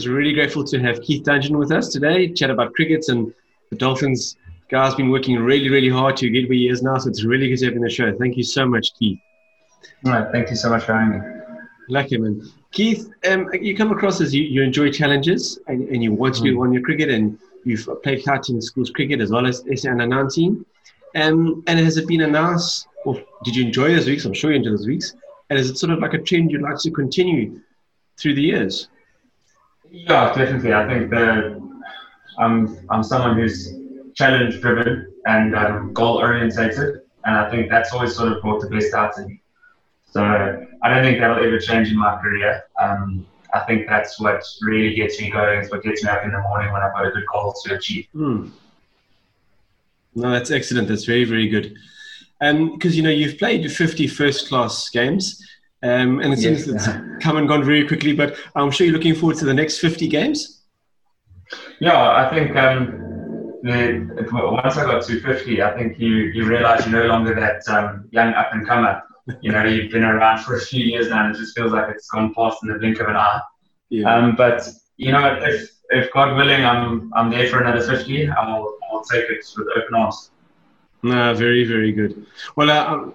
[0.00, 3.34] Editors, really grateful to have Keith Dudgeon with us today, chat about cricket and
[3.68, 4.38] the Dolphins.
[4.70, 7.50] Guy's been working really, really hard to get where he is now, so it's really
[7.50, 8.16] good to have him on the show.
[8.16, 9.18] Thank you so much, Keith.
[10.06, 11.26] All right, thank you so much for having me.
[11.90, 12.50] Lucky man.
[12.70, 16.42] Keith, um, you come across as you, you enjoy challenges and, and you want to
[16.42, 16.62] do mm.
[16.62, 20.64] on your cricket and you've played in schools cricket as well as SA under 19.
[21.14, 24.24] Um, and has it been a nice, or did you enjoy those weeks?
[24.24, 25.14] I'm sure you enjoyed those weeks.
[25.50, 27.60] And is it sort of like a trend you'd like to continue
[28.16, 28.88] through the years?
[29.90, 30.72] Yeah, definitely.
[30.72, 31.60] I think that
[32.38, 33.74] I'm, I'm someone who's
[34.14, 37.02] challenge driven and um, goal orientated.
[37.24, 39.40] And I think that's always sort of brought the best out of me.
[40.10, 42.64] So I don't think that'll ever change in my career.
[42.80, 45.60] Um, I think that's what really gets me going.
[45.60, 47.74] It's what gets me up in the morning when I've got a good goal to
[47.74, 48.06] achieve.
[48.14, 48.50] Mm.
[50.14, 50.88] No, that's excellent.
[50.88, 51.76] That's very, very good.
[52.40, 55.44] And Because, you know, you've played 50 first class games.
[55.82, 56.86] Um, and it seems yes, it's
[57.24, 60.08] come and gone very quickly, but I'm sure you're looking forward to the next 50
[60.08, 60.62] games.
[61.80, 66.86] Yeah, I think um, the, once I got to 50, I think you, you realize
[66.86, 69.02] you're no longer that um, young up and comer
[69.40, 71.88] you know, you've been around for a few years now, and it just feels like
[71.90, 73.40] it's gone past in the blink of an eye.
[73.88, 74.12] Yeah.
[74.12, 78.28] Um, but you know, if if God willing, I'm I'm there for another fifty.
[78.28, 80.30] I'll I'll take it with open arms.
[81.02, 82.26] No, very very good.
[82.56, 83.10] Well, uh,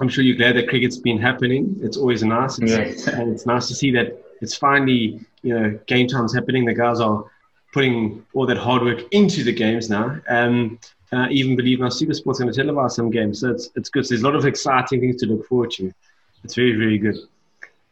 [0.00, 1.76] I'm, sure you're glad that cricket's been happening.
[1.80, 6.06] It's always nice, it's, and it's nice to see that it's finally you know game
[6.06, 6.64] time's happening.
[6.64, 7.24] The guys are
[7.72, 10.18] putting all that hard work into the games now.
[10.28, 10.78] Um,
[11.12, 13.40] and I even believe now Supersport's going to televise some games.
[13.40, 14.06] So it's, it's good.
[14.06, 15.92] So there's a lot of exciting things to look forward to.
[16.42, 17.16] It's very, very good.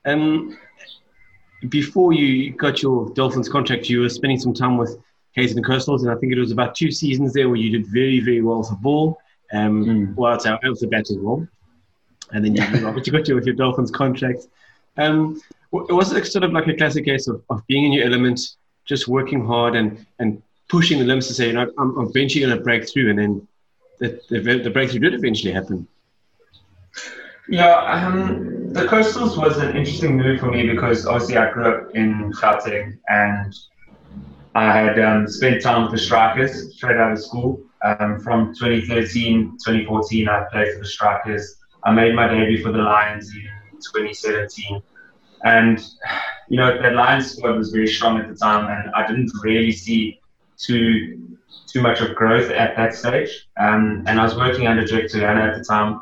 [0.04, 0.58] Um,
[1.68, 4.98] before you got your Dolphins contract, you were spending some time with
[5.36, 8.20] KZN Coastals, and I think it was about two seasons there where you did very,
[8.20, 9.18] very well for ball.
[9.52, 10.14] Um, mm.
[10.14, 11.46] Well, I'd say was the bat as well.
[12.32, 14.46] And then you, obviously got your, with your Dolphins contract.
[14.96, 15.40] Um,
[15.72, 18.40] it was it sort of like a classic case of, of being in your element,
[18.84, 22.44] just working hard and, and pushing the limits to say, you know, I'm, I'm eventually
[22.44, 23.48] going to break through, and then
[23.98, 25.86] the, the, the, breakthrough did eventually happen.
[27.48, 31.94] Yeah, um, the Coastals was an interesting move for me because obviously I grew up
[31.94, 33.54] in Gauteng and
[34.54, 37.60] I had um, spent time with the Strikers straight out of school.
[37.82, 41.56] Um, from 2013, 2014, I played for the Strikers.
[41.84, 44.82] I made my debut for the Lions in 2017.
[45.44, 45.78] And,
[46.48, 49.72] you know, that Lions squad was very strong at the time, and I didn't really
[49.72, 50.20] see
[50.56, 51.20] too
[51.66, 53.48] too much of growth at that stage.
[53.58, 56.00] Um, and I was working under Jack Toyana at the time,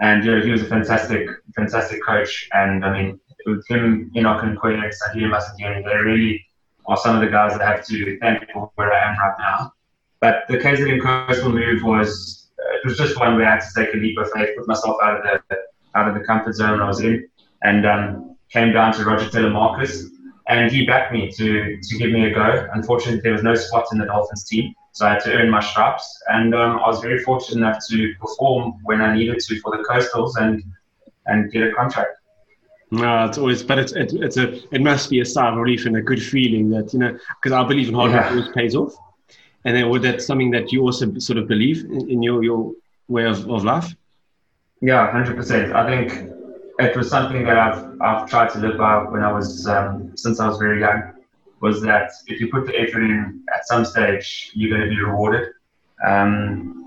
[0.00, 2.48] and you know, he was a fantastic fantastic coach.
[2.52, 6.46] And I mean, with him, Enoch and Koye and Sandile Masadini, they really
[6.86, 9.36] are some of the guys that I have to thank for where I am right
[9.38, 9.72] now.
[10.20, 13.94] But the KZN Coastal move was it was just one where I had to take
[13.94, 15.56] a leap of faith, put myself out of the
[15.96, 17.28] out of the comfort zone I was in,
[17.62, 20.08] and um, came down to Roger Telemachus
[20.48, 22.68] and he backed me to to give me a go.
[22.74, 25.60] Unfortunately, there was no spot in the Dolphins team, so I had to earn my
[25.60, 26.22] stripes.
[26.28, 29.82] And um, I was very fortunate enough to perform when I needed to for the
[29.84, 30.62] Coastals and
[31.26, 32.18] and get a contract.
[32.90, 35.86] No, it's always, but it's it, it's a it must be a sigh of relief
[35.86, 38.76] and a good feeling that you know because I believe in hard work always pays
[38.76, 38.94] off,
[39.64, 42.72] and then would that something that you also sort of believe in, in your your
[43.08, 43.94] way of, of life?
[44.80, 45.72] Yeah, hundred percent.
[45.72, 46.30] I think
[46.78, 50.40] it was something that I've I've tried to live by when I was um, since
[50.40, 51.12] I was very young.
[51.60, 55.00] Was that if you put the effort in at some stage, you're going to be
[55.00, 55.48] rewarded.
[56.06, 56.84] Um,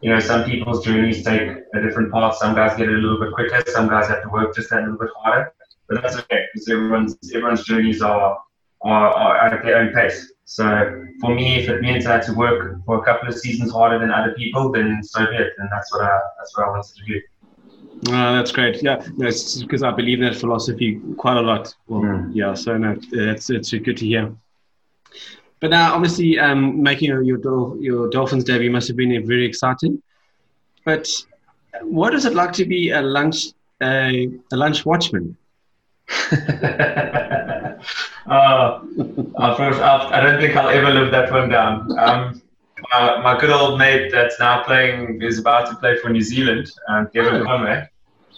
[0.00, 2.36] you know, some people's journeys take a different path.
[2.36, 3.62] Some guys get it a little bit quicker.
[3.70, 5.52] Some guys have to work just that little bit harder.
[5.88, 8.38] But that's okay because everyone's everyone's journeys are,
[8.82, 10.32] are, are at their own pace.
[10.50, 13.70] So for me, if it meant I had to work for a couple of seasons
[13.70, 15.52] harder than other people, then so be it.
[15.58, 17.20] And that's what I that's what I wanted to do.
[18.08, 18.82] Oh, that's great.
[18.82, 21.72] Yeah, no, because I believe in that philosophy quite a lot.
[21.86, 22.32] Well, mm.
[22.34, 24.34] yeah, so no, it's it's good to hear.
[25.60, 27.22] But now, obviously, um, making your
[27.80, 30.02] your Dolphins debut must have been very exciting.
[30.84, 31.06] But
[31.82, 35.36] what is it like to be a lunch a, a lunch watchman?
[38.26, 38.80] Uh,
[39.38, 41.98] I don't think I'll ever live that one down.
[41.98, 42.42] Um,
[42.92, 46.70] my, my good old mate that's now playing is about to play for New Zealand,
[46.88, 47.44] um, Devon oh.
[47.44, 47.88] Conway.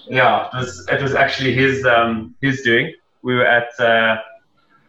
[0.08, 2.92] Yeah, it was it was actually his um, his doing.
[3.22, 4.16] We were at uh,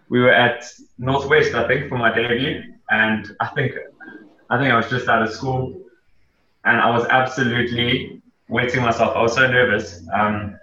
[0.10, 0.66] we were at
[0.98, 3.74] Northwest, I think, for my debut, and I think
[4.50, 5.80] I think I was just out of school,
[6.66, 9.16] and I was absolutely wetting myself.
[9.16, 10.04] I was so nervous.
[10.14, 10.58] Um,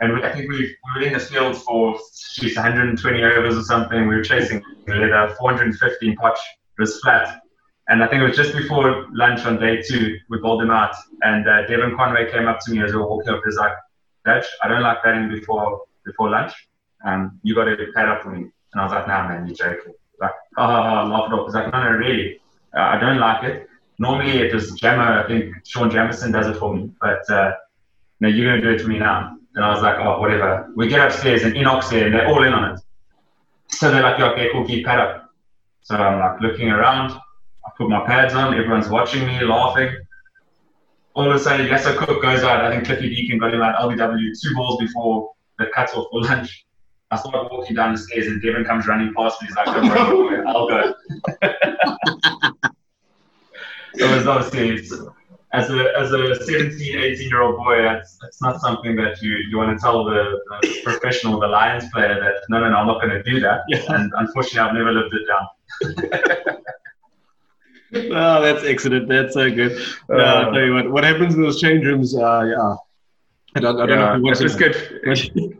[0.00, 1.98] and we, I think we, we, were in the field for
[2.34, 4.06] geez, 120 overs or something.
[4.06, 4.62] We were chasing.
[4.86, 6.38] We had a 415 potch.
[6.78, 7.40] It was flat,
[7.88, 10.94] and I think it was just before lunch on day two, we bowled him out.
[11.22, 13.42] And uh, Devon Conway came up to me as we were walking up.
[13.44, 13.72] He's like,
[14.24, 16.52] Dutch, I don't like batting before before lunch.
[17.04, 18.50] Um, you got to pad up for me.
[18.72, 19.94] And I was like, nah, man, you're joking.
[20.20, 21.46] Like, oh, laugh it off.
[21.46, 22.40] He's like, no, no, really.
[22.76, 23.68] Uh, I don't like it.
[23.98, 27.52] Normally it was Jammer, I think Sean Jamison does it for me, but uh,
[28.20, 29.38] no, you're going to do it for me now.
[29.56, 30.70] And I was like, oh, whatever.
[30.76, 32.80] We get upstairs and Enoch's there and they're all in on it.
[33.68, 35.30] So they're like, okay, cool, keep pad up.
[35.80, 37.12] So I'm like looking around.
[37.12, 38.54] I put my pads on.
[38.54, 39.96] Everyone's watching me, laughing.
[41.14, 42.64] All of a sudden, Lasso Cook goes out.
[42.66, 46.22] I think Cliffy Deacon got him at LBW two balls before the cut off for
[46.22, 46.66] lunch.
[47.10, 49.48] I start walking down the stairs and Devon comes running past me.
[49.48, 50.94] He's like, don't I'll go.
[53.94, 54.98] it was obviously,
[55.56, 59.36] as a, as a 17, 18 year old boy, that's, that's not something that you,
[59.48, 62.86] you want to tell the, the professional, the Lions player that, no, no, no, I'm
[62.86, 63.60] not going to do that.
[63.68, 63.82] Yeah.
[63.88, 65.46] And unfortunately, I've never lived it down.
[68.12, 69.08] oh, that's excellent.
[69.08, 69.80] That's so good.
[70.10, 72.76] Uh, I'll tell you what, what happens in those change rooms, uh, yeah,
[73.56, 74.76] I don't, I don't yeah, know if it was good.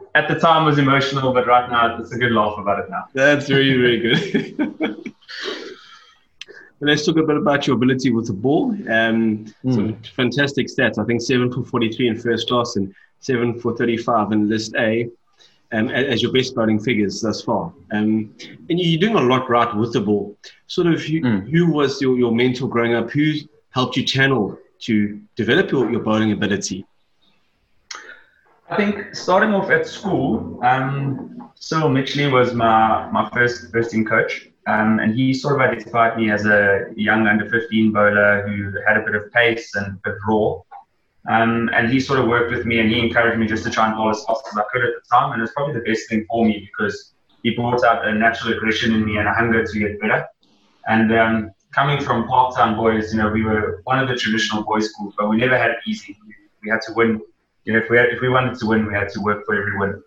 [0.14, 2.90] At the time, it was emotional, but right now, it's a good laugh about it
[2.90, 3.04] now.
[3.14, 5.14] That's very, very good.
[6.80, 8.70] let's talk a bit about your ability with the ball.
[8.72, 9.74] Um, mm.
[9.74, 10.98] Some fantastic stats.
[10.98, 15.10] I think seven for 43 in first class and seven for 35 in list A.
[15.72, 17.74] Um, as your best bowling figures thus far.
[17.90, 18.32] Um,
[18.70, 20.36] and you're doing a lot right with the ball.
[20.68, 21.50] Sort of, who, mm.
[21.50, 23.10] who was your, your mentor growing up?
[23.10, 23.32] Who
[23.70, 26.86] helped you channel to develop your, your bowling ability?
[28.70, 34.04] I think starting off at school, um, Cyril Mitchley was my, my first first team
[34.04, 34.48] coach.
[34.66, 38.96] Um, and he sort of identified me as a young under 15 bowler who had
[38.96, 40.60] a bit of pace and a bit raw.
[41.28, 43.86] Um, and he sort of worked with me and he encouraged me just to try
[43.86, 45.32] and bowl as fast as I could at the time.
[45.32, 48.54] And it was probably the best thing for me because he brought out a natural
[48.54, 50.26] aggression in me and a hunger to get better.
[50.88, 54.90] And um, coming from Parktown boys, you know, we were one of the traditional boys'
[54.90, 56.16] schools, but we never had it easy.
[56.62, 57.20] We had to win
[57.66, 59.54] you know, if we had, if we wanted to win, we had to work for
[59.56, 60.00] every win.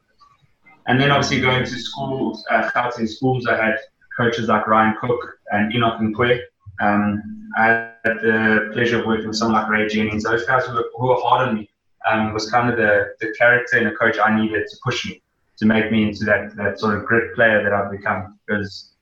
[0.88, 3.76] And then obviously going to schools, uh, schools, I had
[4.20, 5.22] coaches like Ryan Cook
[5.52, 6.40] and Enoch Nkwe.
[6.82, 7.68] Um, I
[8.04, 10.24] had the pleasure of working with someone like Ray Jennings.
[10.24, 11.70] Those guys who were, who were hard on me
[12.10, 15.22] um, was kind of the, the character and the coach I needed to push me
[15.58, 18.38] to make me into that, that sort of grit player that I've become.
[18.46, 18.94] Because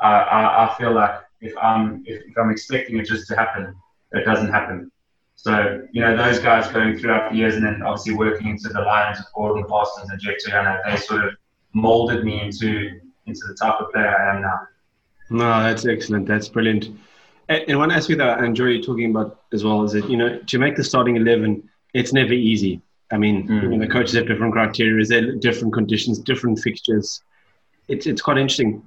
[0.00, 3.74] I, I, I feel like if I'm if, if I'm expecting it just to happen,
[4.12, 4.90] it doesn't happen.
[5.36, 8.80] So, you know, those guys going throughout the years and then obviously working into the
[8.80, 11.34] Lions of Gordon Parsons and Jeff Toyana, they sort of
[11.72, 14.60] molded me into into the type of player I am now.
[15.30, 16.26] No, that's excellent.
[16.26, 16.90] That's brilliant.
[17.48, 20.58] And one aspect that I enjoy talking about as well is that, you know, to
[20.58, 22.80] make the starting 11, it's never easy.
[23.10, 23.62] I mean, mm.
[23.62, 27.22] you know, the coaches have different criteria, there different conditions, different fixtures.
[27.88, 28.82] It's, it's quite interesting.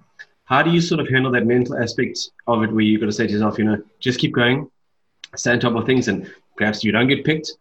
[0.45, 3.11] How do you sort of handle that mental aspect of it where you've got to
[3.11, 4.69] say to yourself, you know, just keep going,
[5.35, 7.51] stay on top of things and perhaps you don't get picked.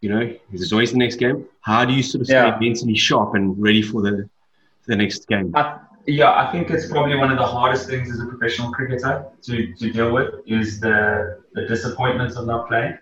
[0.00, 1.46] You know, there's always the next game.
[1.60, 2.56] How do you sort of stay yeah.
[2.58, 4.28] mentally sharp and ready for the
[4.86, 5.52] the next game?
[5.54, 5.78] I,
[6.10, 9.74] yeah, I think it's probably one of the hardest things as a professional cricketer to,
[9.74, 12.98] to deal with is the the disappointment of not playing.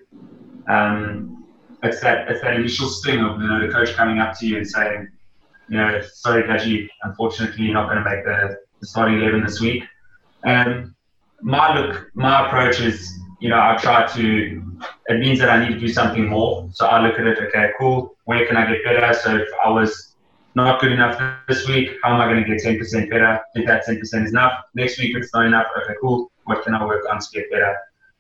[0.68, 1.44] Um,
[1.82, 4.56] it's that it's that initial sting of you know, the coach coming up to you
[4.58, 5.08] and saying,
[5.68, 9.60] you know, sorry, Gaji, unfortunately you're not going to make the, the starting eleven this
[9.60, 9.84] week.
[10.44, 10.94] Um,
[11.40, 14.62] my look, my approach is you know, I try to,
[15.06, 16.68] it means that I need to do something more.
[16.72, 19.12] So I look at it, okay, cool, where can I get better?
[19.14, 20.16] So if I was
[20.54, 23.40] not good enough this week, how am I going to get 10% better?
[23.54, 26.84] If that 10% is enough, next week it's not enough, okay, cool, what can I
[26.84, 27.76] work on to get better?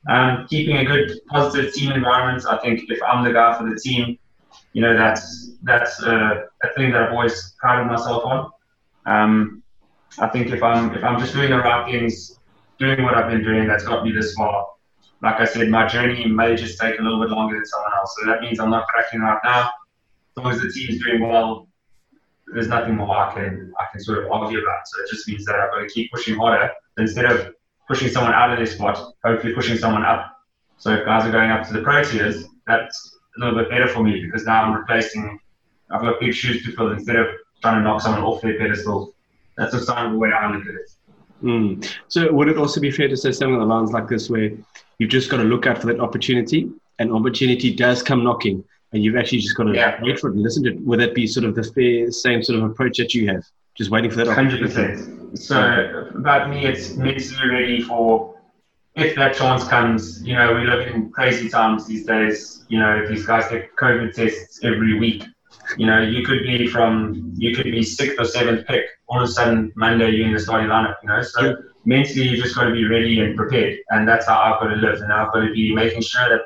[0.08, 2.44] Um, keeping a good, positive team environment.
[2.48, 4.18] I think if I'm the guy for the team,
[4.72, 8.50] you know, that's that's a, a thing that I've always prided myself on.
[9.06, 9.62] Um,
[10.18, 12.38] I think if I'm if I'm just doing the right things,
[12.78, 14.66] doing what I've been doing, that's got me this far
[15.22, 18.14] like I said, my journey may just take a little bit longer than someone else.
[18.18, 19.70] So that means I'm not cracking right now.
[20.36, 21.67] As long as the team's doing well,
[22.52, 24.80] there's nothing more I can I can sort of argue about.
[24.86, 27.54] So it just means that I've got to keep pushing harder instead of
[27.86, 30.32] pushing someone out of their spot, hopefully pushing someone up.
[30.76, 33.88] So if guys are going up to the pro tiers, that's a little bit better
[33.88, 35.38] for me because now I'm replacing.
[35.90, 37.28] I've got big shoes to fill instead of
[37.62, 39.14] trying to knock someone off their pedestal.
[39.56, 40.90] That's a sign of the way I look at it.
[41.42, 41.90] Mm.
[42.08, 44.50] So would it also be fair to say something along the lines like this, where
[44.98, 49.04] You've just got to look out for that opportunity, and opportunity does come knocking, and
[49.04, 49.98] you've actually just got to yeah.
[50.02, 50.80] wait for it and listen to it.
[50.80, 53.90] Would that be sort of the fair, same sort of approach that you have, just
[53.90, 54.28] waiting for that?
[54.28, 55.38] Hundred percent.
[55.38, 58.34] So about me, it's mentally ready for
[58.94, 60.22] if that chance comes.
[60.22, 62.64] You know, we live in crazy times these days.
[62.68, 65.24] You know, these guys get COVID tests every week.
[65.76, 68.86] You know, you could be from you could be sixth or seventh pick.
[69.08, 70.96] All of a sudden, Monday you're in the starting lineup.
[71.02, 74.38] You know, so mentally you just got to be ready and prepared, and that's how
[74.40, 75.02] I've got to live.
[75.02, 76.42] And I've got to be making sure that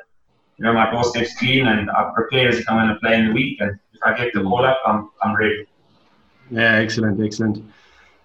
[0.57, 3.33] you know my doorstep's clean and I'm prepared to come in and play in the
[3.33, 3.59] week.
[3.59, 5.65] And if I get the call up, I'm I'm ready.
[6.51, 7.63] Yeah, excellent, excellent.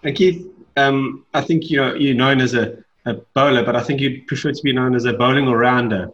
[0.03, 0.45] And Keith,
[0.77, 4.27] um, I think you know you're known as a, a bowler, but I think you'd
[4.27, 6.11] prefer to be known as a bowling all rounder.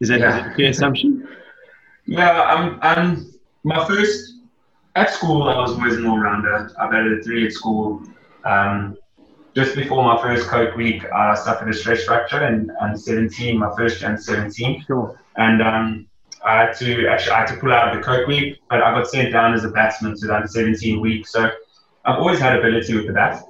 [0.00, 0.28] Is that, yeah.
[0.28, 1.28] is that a fair assumption?
[2.06, 2.78] Yeah, I'm.
[2.82, 4.34] I'm my first
[4.94, 5.42] at school.
[5.42, 6.70] I was always an all rounder.
[6.80, 8.02] I batted three at school.
[8.44, 8.96] Um,
[9.54, 13.74] just before my first Coke week, I suffered a stress fracture and under 17, my
[13.76, 14.84] first under 17.
[14.86, 15.18] Sure.
[15.36, 16.06] And um,
[16.44, 18.92] I had to actually I had to pull out of the Coke week, but I
[18.92, 21.26] got sent down as a batsman to the under 17 week.
[21.26, 21.50] So
[22.04, 23.42] I've always had ability with the bat.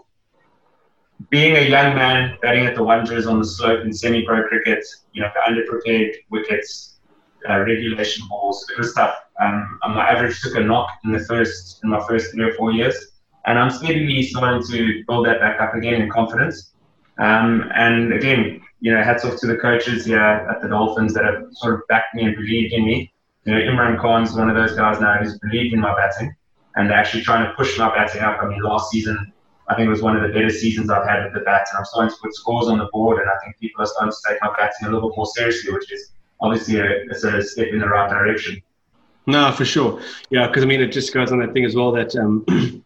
[1.30, 5.20] Being a young man batting at the Wanderers on the slope in semi-pro cricket, you
[5.20, 7.00] know, underprepared wickets,
[7.48, 9.16] uh, regulation balls, it was tough.
[9.40, 12.72] Um, my average took a knock in the first in my first three or four
[12.72, 13.17] years
[13.48, 16.72] and I'm steadily starting to build that back up again in confidence.
[17.18, 21.24] Um, and again, you know, hats off to the coaches here at the Dolphins that
[21.24, 23.12] have sort of backed me and believed in me.
[23.44, 26.32] You know, Imraan Khan's one of those guys now who's believed in my batting
[26.76, 28.38] and they're actually trying to push my batting up.
[28.42, 29.32] I mean, last season,
[29.68, 31.78] I think it was one of the better seasons I've had with the bat, and
[31.78, 34.18] I'm starting to put scores on the board, and I think people are starting to
[34.28, 37.80] take my batting a little bit more seriously, which is obviously a, a step in
[37.80, 38.62] the right direction.
[39.26, 40.00] No, for sure.
[40.30, 42.44] Yeah, because I mean, it just goes on that thing as well that um,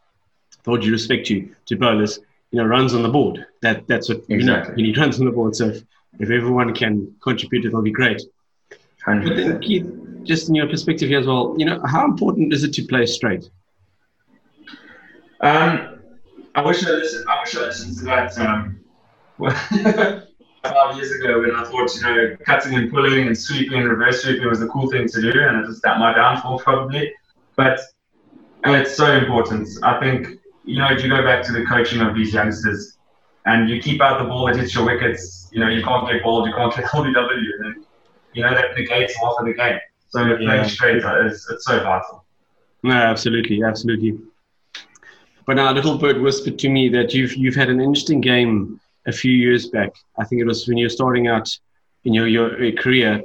[0.66, 3.44] all due respect to, to bowlers, you know, runs on the board.
[3.62, 4.36] That That's what exactly.
[4.38, 4.74] you know.
[4.76, 5.56] You need runs on the board.
[5.56, 5.82] So if,
[6.18, 8.22] if everyone can contribute, it'll be great.
[9.06, 9.26] 100%.
[9.26, 9.86] But then, Keith,
[10.22, 13.06] just in your perspective here as well, you know, how important is it to play
[13.06, 13.50] straight?
[15.40, 16.00] Um,
[16.54, 17.24] I wish I listened.
[17.28, 18.38] I wish I listened to that.
[18.38, 18.78] Um,
[20.62, 24.22] five years ago when I thought, you know, cutting and pulling and sweeping and reverse
[24.22, 27.12] sweeping was the cool thing to do, and it was that my downfall probably.
[27.56, 27.80] But
[28.64, 29.68] and it's so important.
[29.82, 32.98] I think you know, if you go back to the coaching of these youngsters
[33.46, 36.22] and you keep out the ball that hits your wickets, you know, you can't get
[36.22, 37.50] balled, you can't get LBW.
[37.60, 37.84] And,
[38.32, 39.78] you know, that negates half of the game.
[40.08, 40.36] So yeah.
[40.36, 42.24] playing straight is it's so vital.
[42.82, 44.18] No, absolutely, absolutely.
[45.46, 48.80] But now, a Little Bird whispered to me that you've you've had an interesting game
[49.06, 49.92] a few years back.
[50.18, 51.48] I think it was when you were starting out
[52.04, 53.22] in your your, career.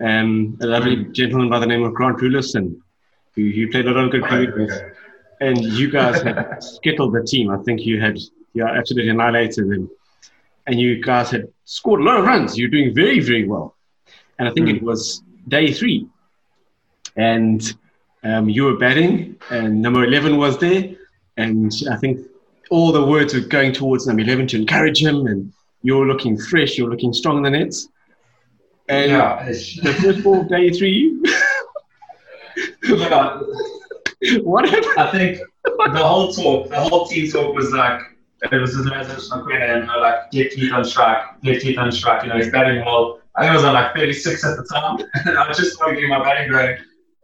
[0.00, 1.12] Um, a lovely mm.
[1.12, 2.80] gentleman by the name of Grant Roelofsen,
[3.34, 4.72] who you played a lot of good cricket with
[5.42, 7.50] and you guys had skittled the team.
[7.50, 8.18] I think you had
[8.54, 9.90] you absolutely annihilated them,
[10.66, 12.56] and you guys had scored a lot of runs.
[12.56, 13.74] You're doing very very well,
[14.38, 14.76] and I think mm.
[14.76, 16.06] it was day three,
[17.16, 17.60] and
[18.22, 20.94] um, you were batting, and number eleven was there,
[21.36, 22.20] and I think
[22.70, 26.78] all the words were going towards number eleven to encourage him, and you're looking fresh,
[26.78, 27.88] you're looking strong in the nets.
[28.88, 29.44] And yeah.
[29.46, 31.20] the first ball, day three.
[32.84, 33.40] yeah.
[34.42, 34.68] what?
[34.98, 38.00] I think the whole talk, the whole team talk was like,
[38.50, 41.90] it was his message from Quinn and like, get Keith on strike, get Keith on
[41.90, 42.22] strike.
[42.22, 43.20] You know, he's batting well.
[43.34, 44.98] I think it was on like 36 at the time.
[45.38, 46.78] I just want to get my batting grade.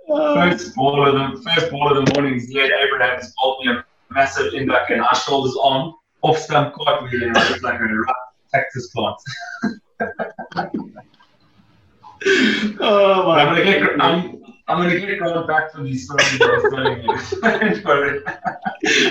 [0.08, 3.84] First ball of the first ball of the morning is Led Abraham's bowled me a
[4.10, 8.14] massive induck and our shoulders on, off stump cartwheel, and I was like a right
[8.52, 9.16] cactus plant.
[12.80, 13.42] oh my!
[13.42, 14.00] I'm gonna get.
[14.00, 17.14] I'm, I'm gonna get Grant back from these stories I was telling you.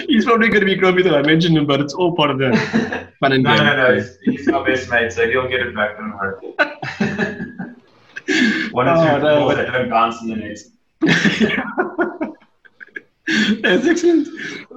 [0.08, 2.52] he's probably gonna be grumpy that I mentioned him, but it's all part of the
[3.20, 3.96] fun and No, no, no.
[3.96, 5.98] He's, he's my best mate, so he'll get it back.
[5.98, 6.36] Don't worry.
[8.72, 10.60] One or oh, two no, that don't bounce in the net.
[13.62, 14.28] That's excellent.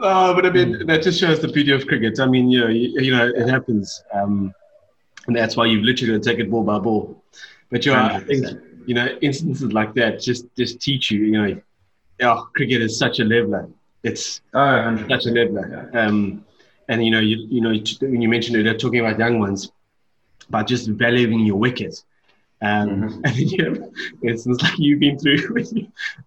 [0.00, 2.18] Uh, but I mean, that just shows the beauty of cricket.
[2.20, 4.02] I mean, you know, you, you know it happens.
[4.14, 4.54] Um,
[5.26, 7.22] and that's why you've literally got to take it ball by ball.
[7.70, 8.46] But you know, I think
[8.90, 11.60] you know, instances like that just just teach you, you know,
[12.22, 13.68] oh, cricket is such a leveler.
[14.02, 15.88] It's oh, such a leveler.
[15.94, 16.44] Um,
[16.88, 19.70] and you know, you you know, when you mentioned it, they're talking about young ones,
[20.48, 22.04] but just valuing your wickets.
[22.62, 23.20] Um, mm-hmm.
[23.26, 23.92] And you know,
[24.22, 25.38] it's like you've been through.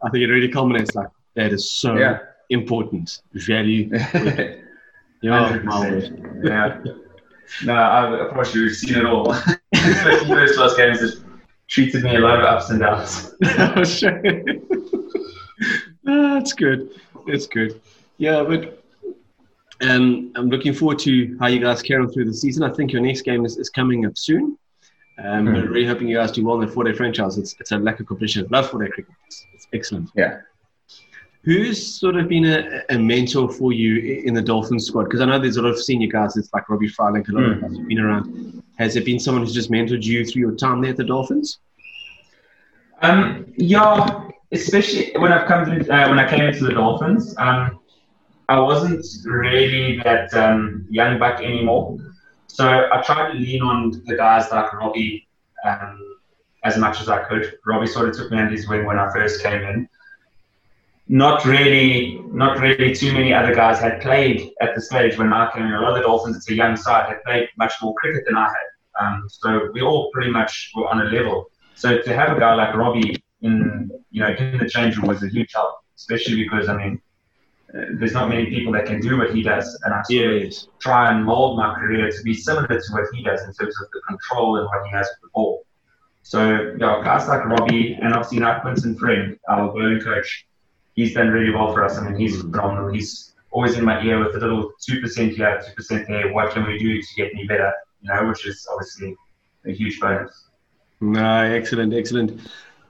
[0.02, 2.20] I think it really culminates like that is so yeah.
[2.50, 3.24] important.
[3.34, 3.90] Value.
[3.92, 5.60] yeah,
[6.42, 6.82] yeah.
[7.66, 9.36] No, I've, of course you've seen it all.
[9.74, 11.23] those last games
[11.70, 13.34] treated me a lot of ups and downs.
[14.00, 14.22] sure.
[16.06, 16.90] Ah, that's good.
[17.26, 17.80] That's good.
[18.18, 18.84] Yeah, but
[19.82, 22.64] um, I'm looking forward to how you guys carry on through the season.
[22.64, 24.58] I think your next game is, is coming up soon.
[25.20, 25.54] Um, mm.
[25.54, 27.38] But really hoping you guys do well in the four day franchise.
[27.38, 28.48] It's, it's a lack of competition.
[28.50, 29.14] Love four day cricket.
[29.28, 30.10] It's, it's excellent.
[30.16, 30.42] Yeah.
[31.44, 35.06] Who's sort of been a, a mentor for you in the Dolphins squad?
[35.06, 36.38] Because I know there's a lot of senior guys.
[36.38, 37.56] It's like Robbie Frylinck, a lot mm.
[37.56, 38.63] of guys who've been around.
[38.78, 41.60] Has there been someone who's just mentored you through your time there at the Dolphins?
[43.02, 47.80] Um, yeah, especially when I've come to, uh, when I came into the Dolphins, um,
[48.50, 51.98] I wasn't really that um, young buck anymore.
[52.48, 55.28] So I tried to lean on the guys like Robbie
[55.66, 56.00] um,
[56.64, 57.58] as much as I could.
[57.66, 59.90] Robbie sort of took me under his wing when I first came in.
[61.08, 65.52] Not really, not really too many other guys had played at the stage when I
[65.52, 65.74] came in.
[65.74, 68.38] A lot of the Dolphins, it's a young side, had played much more cricket than
[68.38, 69.06] I had.
[69.06, 71.50] Um, so we all pretty much were on a level.
[71.76, 75.24] So to have a guy like Robbie in, you know, in the change room was
[75.24, 77.02] a huge help, especially because I mean,
[77.76, 80.68] uh, there's not many people that can do what he does, and I yes.
[80.80, 83.88] try and mold my career to be similar to what he does in terms of
[83.92, 85.66] the control and what he has with the ball.
[86.22, 90.46] So yeah, guys like Robbie and obviously now Quinton Friend, our bowling coach,
[90.96, 91.98] he's done really well for us.
[91.98, 92.94] I mean, he's phenomenal.
[92.94, 96.34] He's always in my ear with a little two percent here, two percent there.
[96.34, 97.72] What can we do to get me better?
[98.02, 99.16] You know, which is obviously
[99.66, 100.50] a huge bonus.
[101.02, 102.40] No, excellent, excellent.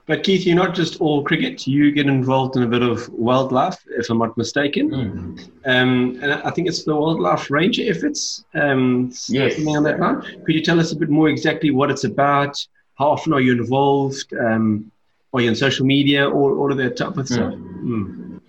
[0.06, 1.66] But Keith, you're not just all cricket.
[1.66, 4.90] You get involved in a bit of wildlife, if I'm not mistaken.
[4.90, 5.50] Mm.
[5.64, 8.44] Um, and I think it's the wildlife ranger efforts.
[8.54, 9.58] Um, yes.
[9.66, 10.20] On that line.
[10.44, 12.54] Could you tell us a bit more exactly what it's about?
[12.98, 14.30] How often are you involved?
[14.38, 14.92] Um,
[15.40, 16.28] you on social media?
[16.28, 17.54] All, all of that type of stuff.
[17.54, 18.40] Mm.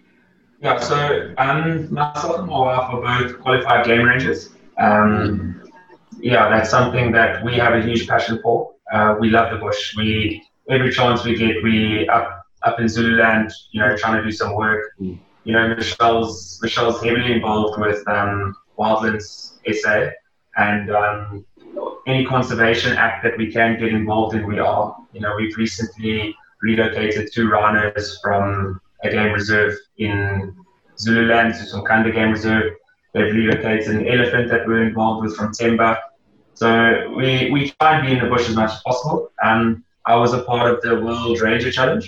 [0.61, 0.79] Yeah.
[0.79, 4.49] So um, myself and my wife are both qualified game rangers.
[4.77, 5.71] Um, mm.
[6.19, 8.73] Yeah, that's something that we have a huge passion for.
[8.91, 9.95] Uh, we love the bush.
[9.95, 14.31] We every chance we get, we up up in Zululand, you know, trying to do
[14.31, 14.93] some work.
[14.99, 15.19] Mm.
[15.43, 20.09] You know, Michelle's Michelle's heavily involved with um, Wildlands SA,
[20.57, 21.45] and um,
[22.07, 24.95] any conservation act that we can get involved in, we are.
[25.13, 26.35] You know, we've recently
[26.65, 30.55] relocated two rhinos from a game reserve in
[30.97, 32.73] Zululand to Somkhanda Game Reserve.
[33.13, 35.97] They've relocated an elephant that we're involved with from Tembe.
[36.55, 39.31] So we, we try and be in the bush as much as possible.
[39.43, 42.07] Um, I was a part of the World Ranger Challenge,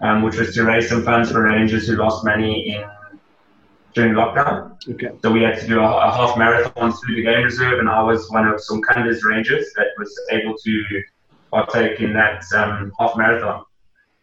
[0.00, 2.84] um, which was to raise some funds for rangers who lost money in
[3.94, 4.76] during lockdown.
[4.92, 5.10] Okay.
[5.22, 8.02] So we had to do a, a, half marathon through the game reserve, and I
[8.02, 11.02] was one of some Somkhanda's rangers that was able to
[11.50, 13.64] partake in that um, half marathon,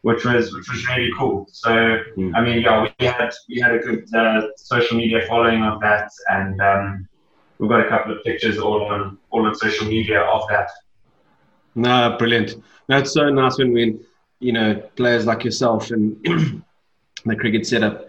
[0.07, 1.45] which was which was really cool.
[1.51, 2.31] So mm.
[2.33, 6.09] I mean, yeah, we had we had a good uh, social media following of that,
[6.29, 7.09] and um,
[7.57, 10.69] we've got a couple of pictures all on all on social media of that.
[11.75, 12.55] No, brilliant.
[12.87, 13.99] That's so nice when we,
[14.39, 16.15] you know, players like yourself and
[17.25, 18.07] the cricket setup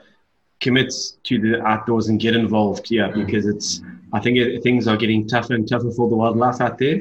[0.60, 2.92] commits to the outdoors and get involved.
[2.92, 3.26] Yeah, mm.
[3.26, 3.82] because it's.
[4.12, 7.00] I think it, things are getting tougher and tougher for the wildlife out there.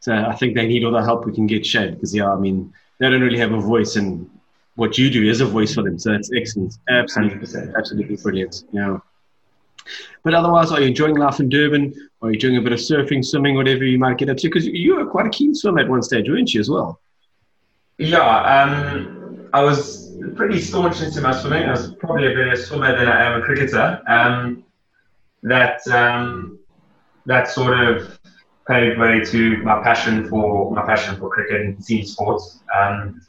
[0.00, 1.66] So I think they need all the help we can get.
[1.66, 4.30] Shed because yeah, I mean they don't really have a voice, and
[4.76, 5.98] what you do is a voice for them.
[5.98, 6.78] So that's excellent.
[6.88, 7.74] Absolutely, 100%.
[7.76, 8.64] absolutely brilliant.
[8.72, 8.98] Yeah.
[10.22, 11.94] But otherwise, are you enjoying life in Durban?
[12.22, 14.48] Are you doing a bit of surfing, swimming, whatever you might get up to?
[14.48, 17.00] Because you were quite a keen swimmer at one stage, weren't you, as well?
[17.96, 21.64] Yeah, um, I was pretty staunch into my swimming.
[21.64, 24.02] I was probably a better swimmer than I am a cricketer.
[24.06, 24.64] Um,
[25.42, 26.58] that um,
[27.24, 28.19] that sort of
[28.70, 32.60] paved way to my passion for my passion for cricket and team sports.
[32.78, 33.20] Um,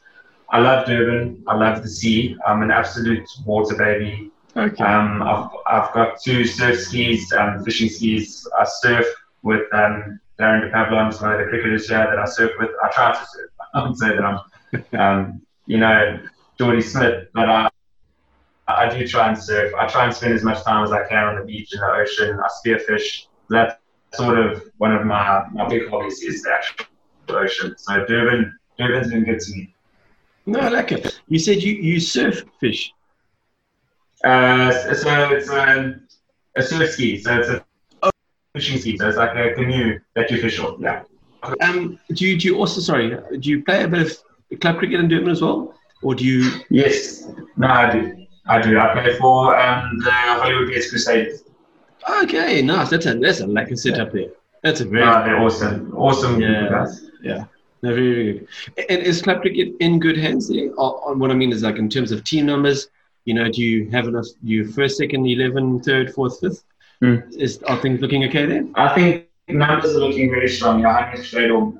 [0.50, 1.42] I love Durban.
[1.48, 2.36] I love the sea.
[2.46, 4.30] I'm an absolute water baby.
[4.56, 4.84] Okay.
[4.84, 8.46] Um, I've, I've got two surf skis, um, fishing skis.
[8.58, 9.06] I surf
[9.42, 12.70] with um, Daryn Dupavillon, one of the cricketers here that I surf with.
[12.84, 13.50] I try to surf.
[13.74, 16.20] I wouldn't say that I'm, um, you know,
[16.58, 17.70] Jordy Smith, but I,
[18.68, 19.72] I do try and surf.
[19.74, 21.86] I try and spend as much time as I can on the beach in the
[21.86, 22.38] ocean.
[22.38, 23.26] I spearfish.
[23.48, 23.74] That's
[24.14, 26.86] sort of one of my, my big hobbies is the actual
[27.28, 27.74] ocean.
[27.78, 29.74] So Durban, Durban's been good to me.
[30.46, 31.20] No, I like it.
[31.28, 32.92] You said you, you surf fish.
[34.24, 36.06] Uh, so it's um,
[36.56, 37.20] a surf ski.
[37.20, 38.12] So it's a
[38.54, 38.98] fishing ski.
[38.98, 40.80] So it's like a canoe that you fish on.
[40.80, 41.02] Yeah.
[41.60, 43.16] Um, do you do you also sorry?
[43.38, 46.60] Do you play a bit of club cricket in Durban as well, or do you?
[46.70, 47.26] Yes.
[47.56, 48.26] No, I do.
[48.46, 48.78] I do.
[48.78, 51.42] I play for um, the Hollywoodbets Crusaders.
[52.22, 52.90] Okay, nice.
[52.90, 54.30] That's a that's a lekker setup there.
[54.62, 55.04] That's a very.
[55.04, 55.92] They're awesome.
[55.96, 56.40] Awesome.
[56.40, 56.86] Yeah.
[57.22, 57.44] Yeah.
[57.82, 58.86] No, very, very good.
[58.88, 60.72] And is club cricket in good hands there?
[60.74, 62.88] Or, what I mean is like in terms of team numbers
[63.24, 64.26] you know, do you have enough?
[64.42, 66.64] You first, second, eleven, third, fourth, fifth?
[67.02, 67.32] Mm.
[67.34, 68.64] Is are things looking okay there?
[68.74, 70.80] I think numbers are looking very strong.
[70.80, 71.32] Yeah, Heinrich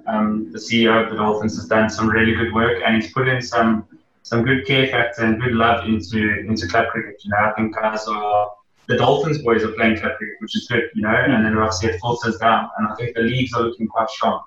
[0.06, 3.28] um, the CEO of the Dolphins, has done some really good work, and he's put
[3.28, 3.86] in some
[4.22, 7.20] some good care factor and good love into into club cricket.
[7.24, 8.50] You know, I think guys are
[8.88, 10.90] the Dolphins boys are playing club cricket, which is good.
[10.94, 13.86] You know, and then obviously it filters down, and I think the leagues are looking
[13.86, 14.42] quite strong.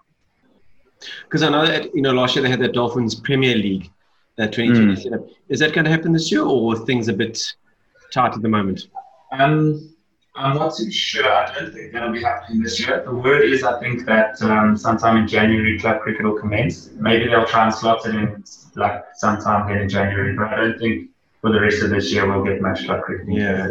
[1.23, 3.91] Because I know that you know last year they had the Dolphins Premier League,
[4.37, 5.03] that 2020 mm.
[5.03, 5.27] setup.
[5.49, 7.41] Is that going to happen this year, or things a bit
[8.11, 8.87] tight at the moment?
[9.31, 9.95] Um,
[10.35, 11.31] I'm not too sure.
[11.31, 13.03] I don't think that'll be happening this year.
[13.05, 16.89] The word is, I think that um, sometime in January, club cricket will commence.
[16.95, 18.43] Maybe they'll try and slot it in
[18.75, 22.29] like sometime here in January, but I don't think for the rest of this year
[22.29, 23.27] we'll get much club cricket.
[23.29, 23.67] Yeah.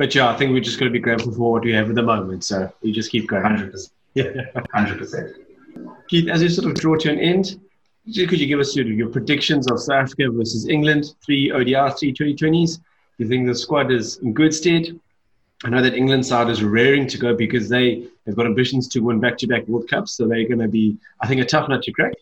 [0.00, 1.94] But yeah, I think we're just going to be grateful for what we have at
[1.94, 2.42] the moment.
[2.42, 3.42] So we just keep going.
[3.42, 3.90] 100%.
[4.14, 4.24] Yeah.
[4.74, 5.34] 100%.
[6.08, 7.60] Keith, as we sort of draw to an end,
[8.06, 12.14] could you give us your, your predictions of South Africa versus England, three ODIs, three
[12.14, 12.78] 2020s?
[12.78, 12.82] Do
[13.18, 14.98] you think the squad is in good stead?
[15.64, 19.00] I know that England side is raring to go because they have got ambitions to
[19.00, 21.92] win back-to-back World Cups, so they're going to be, I think, a tough nut to
[21.92, 22.14] crack.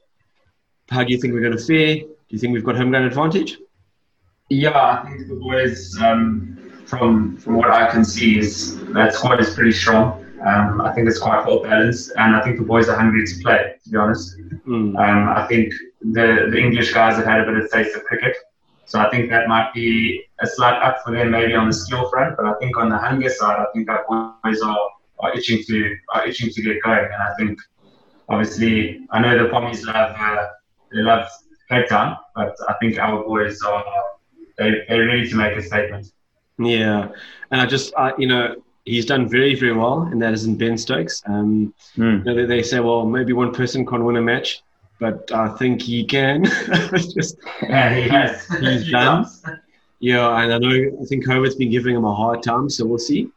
[0.90, 1.98] How do you think we're going to fare?
[1.98, 3.58] Do you think we've got home ground advantage?
[4.48, 9.40] Yeah, I think the boys, um, from from what I can see, is that squad
[9.40, 10.24] is pretty strong.
[10.46, 13.42] Um, I think it's quite well balanced, and I think the boys are hungry to
[13.42, 13.74] play.
[13.84, 14.96] To be honest, mm.
[15.04, 18.36] um, I think the the English guys have had a bit of taste of cricket,
[18.86, 22.08] so I think that might be a slight up for them, maybe on the skill
[22.08, 22.36] front.
[22.36, 24.04] But I think on the hunger side, I think our
[24.42, 24.78] boys are,
[25.18, 27.60] are itching to are itching to get going, and I think
[28.30, 30.46] obviously I know the Pommies love uh,
[30.90, 31.28] they love
[31.68, 33.84] Cape Town, but I think our boys are
[34.56, 36.12] they they're ready to make a statement.
[36.58, 37.08] Yeah,
[37.50, 40.56] and I just I, you know he's done very very well, and that is in
[40.56, 41.22] Ben Stokes.
[41.26, 42.18] Um, mm.
[42.18, 44.62] you know, they, they say well maybe one person can't win a match,
[44.98, 46.44] but I think he can.
[47.14, 48.46] just yeah, he has.
[48.60, 49.26] He's done.
[50.00, 52.98] Yeah, and I know I think COVID's been giving him a hard time, so we'll
[52.98, 53.30] see.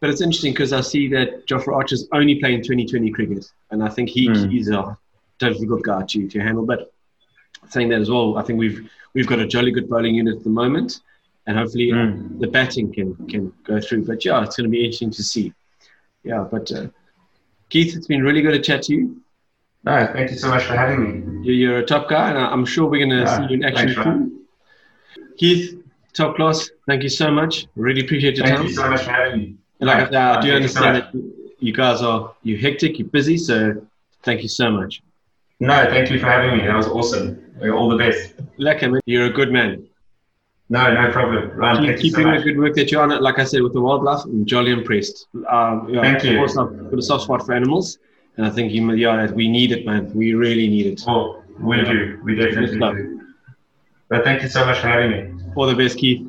[0.00, 3.88] But it's interesting because I see that Jofra Archer's only playing 2020 cricket, and I
[3.88, 4.50] think he, mm.
[4.50, 4.98] he's a
[5.38, 6.66] difficult guy to, to handle.
[6.66, 6.92] But
[7.68, 10.44] saying that as well, I think we've we've got a jolly good bowling unit at
[10.44, 11.00] the moment,
[11.46, 12.40] and hopefully mm.
[12.40, 14.04] the batting can can go through.
[14.04, 15.52] But yeah, it's going to be interesting to see.
[16.24, 16.88] Yeah, but uh,
[17.68, 19.22] Keith, it's been really good to chat to you.
[19.84, 21.44] No, thank you so much for having me.
[21.44, 23.94] You're, you're a top guy, and I'm sure we're going to see you in action
[23.94, 24.44] soon.
[25.36, 26.70] Keith, top class.
[26.86, 27.66] Thank you so much.
[27.74, 28.66] Really appreciate your thank time.
[28.66, 29.56] Thank you so much for having me.
[29.80, 33.08] And like I, said, I do understand so that you guys are you hectic, you're
[33.08, 33.84] busy, so
[34.22, 35.02] thank you so much.
[35.58, 36.66] No, thank you for having me.
[36.66, 37.38] That was awesome.
[37.62, 38.36] All the best.
[38.58, 39.00] Lekker, man.
[39.06, 39.88] You're a good man.
[40.72, 41.50] No, no problem.
[41.50, 43.12] Ryan, Keep, keeping so the good work that you're on.
[43.12, 45.26] It, Like I said, with the wildlife, I'm jolly impressed.
[45.46, 46.30] Um, yeah, Thank you.
[46.32, 47.98] Of course, I've got a soft spot for animals,
[48.38, 50.10] and I think you, yeah, we need it, man.
[50.14, 51.02] We really need it.
[51.06, 51.92] Oh, we yeah.
[51.92, 52.20] do.
[52.24, 53.20] We definitely do.
[54.08, 55.44] But thank you so much for having me.
[55.56, 56.26] All the best, Keith.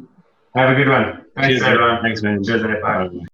[0.56, 1.26] Have a good one.
[1.38, 2.02] Thanks, Cheers, everyone.
[2.02, 2.44] Thanks, man.
[2.44, 3.08] Cheers, bye.
[3.08, 3.26] bye.